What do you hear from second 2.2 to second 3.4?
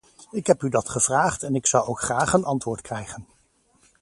een antwoord krijgen.